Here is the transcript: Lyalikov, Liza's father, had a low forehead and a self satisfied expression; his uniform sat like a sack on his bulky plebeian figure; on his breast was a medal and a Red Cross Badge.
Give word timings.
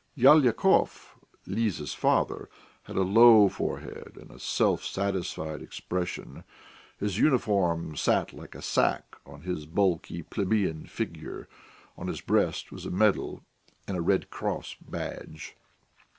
Lyalikov, 0.17 1.13
Liza's 1.45 1.93
father, 1.93 2.49
had 2.85 2.95
a 2.95 3.03
low 3.03 3.47
forehead 3.47 4.17
and 4.19 4.31
a 4.31 4.39
self 4.39 4.83
satisfied 4.83 5.61
expression; 5.61 6.43
his 6.97 7.19
uniform 7.19 7.95
sat 7.95 8.33
like 8.33 8.55
a 8.55 8.63
sack 8.63 9.15
on 9.27 9.41
his 9.41 9.67
bulky 9.67 10.23
plebeian 10.23 10.87
figure; 10.87 11.47
on 11.99 12.07
his 12.07 12.21
breast 12.21 12.71
was 12.71 12.87
a 12.87 12.89
medal 12.89 13.43
and 13.87 13.95
a 13.95 14.01
Red 14.01 14.31
Cross 14.31 14.73
Badge. 14.83 15.55